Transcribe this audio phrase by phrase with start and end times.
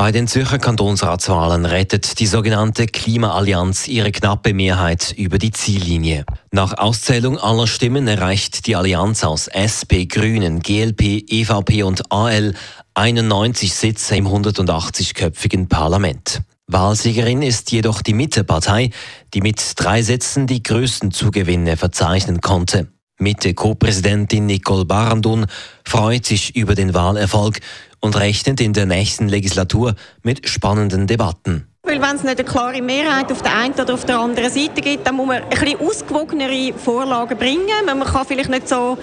[0.00, 6.24] Bei den Zürcher Kantonsratswahlen rettet die sogenannte Klimaallianz ihre knappe Mehrheit über die Ziellinie.
[6.52, 12.54] Nach Auszählung aller Stimmen erreicht die Allianz aus SP, Grünen, GLP, EVP und AL
[12.94, 16.40] 91 Sitze im 180-köpfigen Parlament.
[16.66, 18.92] Wahlsiegerin ist jedoch die Mittepartei,
[19.34, 22.88] die mit drei Sätzen die größten Zugewinne verzeichnen konnte.
[23.18, 25.44] Mitte-Co-Präsidentin Nicole Barandun
[25.84, 27.60] freut sich über den Wahlerfolg
[28.00, 31.66] und rechnet in der nächsten Legislatur mit spannenden Debatten.
[31.82, 34.82] Weil wenn es nicht eine klare Mehrheit auf der einen oder auf der anderen Seite
[34.82, 37.66] gibt, dann muss man ein bisschen ausgewogenere Vorlagen bringen.
[37.86, 38.98] Man kann vielleicht nicht so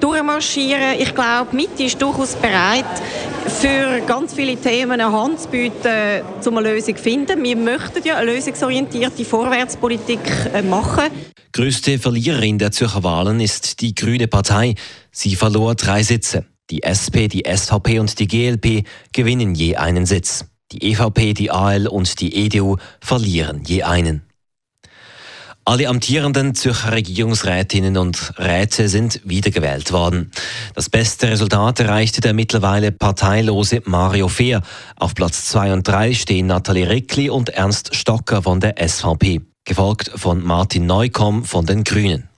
[0.00, 0.98] durchmarschieren.
[0.98, 2.86] Ich glaube, Mitte ist durchaus bereit,
[3.60, 7.42] für ganz viele Themen eine Hand zu bieten, um eine Lösung zu finden.
[7.44, 10.20] Wir möchten ja eine lösungsorientierte Vorwärtspolitik
[10.54, 11.10] äh, machen.
[11.52, 14.74] Größte Verliererin der Zürcher Wahlen ist die Grüne Partei.
[15.10, 16.46] Sie verlor drei Sitze.
[16.70, 20.46] Die SP, die SVP und die GLP gewinnen je einen Sitz.
[20.72, 24.22] Die EVP, die AL und die EDU verlieren je einen.
[25.64, 30.32] Alle amtierenden Zürcher Regierungsrätinnen und Räte sind wiedergewählt worden.
[30.74, 34.62] Das beste Resultat erreichte der mittlerweile parteilose Mario Fehr.
[34.96, 40.10] Auf Platz 2 und 3 stehen Nathalie Rickli und Ernst Stocker von der SVP, gefolgt
[40.16, 42.28] von Martin Neukomm von den Grünen.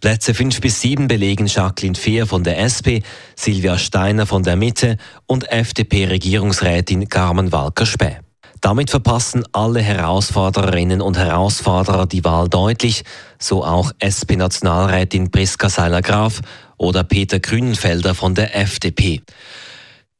[0.00, 3.02] Plätze 5 bis 7 belegen Jacqueline Fehr von der SP,
[3.34, 4.96] Silvia Steiner von der Mitte
[5.26, 8.18] und FDP-Regierungsrätin Carmen Walker-Späh.
[8.60, 13.04] Damit verpassen alle Herausfordererinnen und Herausforderer die Wahl deutlich,
[13.38, 16.40] so auch SP-Nationalrätin Priska Seiler-Graf
[16.76, 19.22] oder Peter Grünenfelder von der FDP.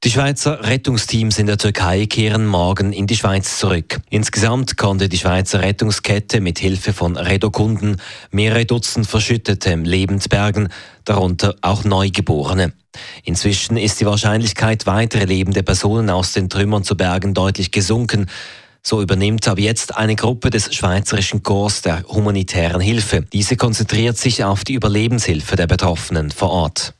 [0.04, 3.98] Die Schweizer Rettungsteams in der Türkei kehren morgen in die Schweiz zurück.
[4.10, 10.68] Insgesamt konnte die Schweizer Rettungskette mit Hilfe von Redokunden mehrere Dutzend Verschüttete lebend bergen,
[11.04, 12.74] darunter auch Neugeborene.
[13.24, 18.30] Inzwischen ist die Wahrscheinlichkeit, weitere lebende Personen aus den Trümmern zu bergen, deutlich gesunken.
[18.84, 23.24] So übernimmt ab jetzt eine Gruppe des Schweizerischen Korps der humanitären Hilfe.
[23.32, 26.94] Diese konzentriert sich auf die Überlebenshilfe der Betroffenen vor Ort.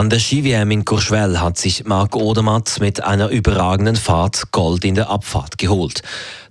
[0.00, 4.94] An der Ski-WM in Courchevel hat sich Marc Odermatt mit einer überragenden Fahrt Gold in
[4.94, 6.00] der Abfahrt geholt.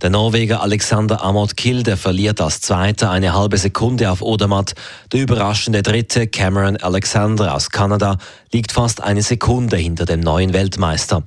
[0.04, 4.76] Der Norweger Alexander Amott Kilde verliert als Zweiter eine halbe Sekunde auf Odermatt.
[5.12, 8.20] Der überraschende Dritte, Cameron Alexander aus Kanada,
[8.54, 11.24] liegt fast eine Sekunde hinter dem neuen Weltmeister.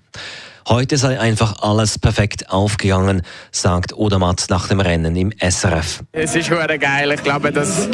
[0.69, 6.05] Heute sei einfach alles perfekt aufgegangen, sagt Odermatt nach dem Rennen im SRF.
[6.13, 7.13] Es ist schon geil.
[7.13, 7.89] Ich glaube, das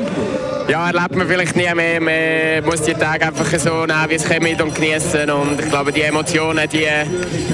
[0.69, 2.01] ja, erlebt man vielleicht nie mehr.
[2.01, 5.31] Man muss die Tage einfach so nehmen, wie es kommt und genießen.
[5.31, 6.87] Und ich glaube, die Emotionen, die,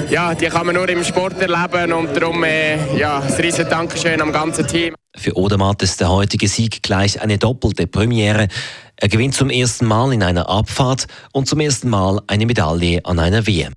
[0.09, 1.93] ja, die kann man nur im Sport erleben.
[1.93, 4.95] Und darum äh, ja, ein riesen Dankeschön am ganzen Team.
[5.15, 8.49] Für Odermatt ist der heutige Sieg gleich eine doppelte Premiere.
[8.97, 13.19] Er gewinnt zum ersten Mal in einer Abfahrt und zum ersten Mal eine Medaille an
[13.19, 13.73] einer WM.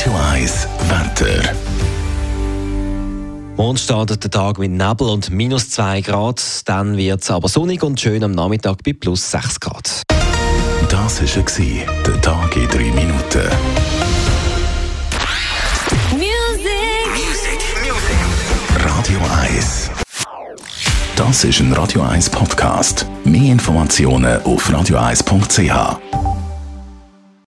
[0.00, 1.52] Radio 1 Wetter.
[3.58, 6.42] Morgen startet der Tag mit Nebel und minus 2 Grad.
[6.64, 10.02] Dann wird es aber sonnig und schön am Nachmittag bei plus 6 Grad.
[10.88, 11.44] Das war
[12.06, 13.50] der Tag in 3 Minuten.
[16.12, 17.60] Music.
[18.82, 19.90] Radio 1.
[21.14, 23.04] Das ist ein Radio 1 Podcast.
[23.24, 26.39] Mehr Informationen auf radio1.ch.